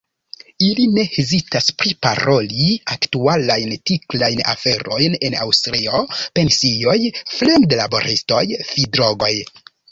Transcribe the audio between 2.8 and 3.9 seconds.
aktualajn